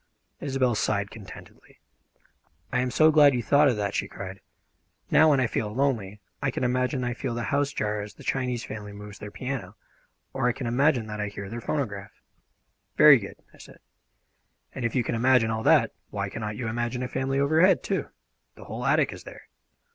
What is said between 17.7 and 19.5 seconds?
too? The whole attic is there.